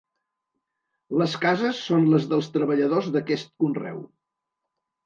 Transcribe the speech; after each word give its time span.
Les 1.23 1.35
cases 1.45 1.83
són 1.91 2.09
les 2.15 2.27
dels 2.33 2.51
treballadors 2.57 3.13
d'aquest 3.19 3.57
conreu. 3.67 4.07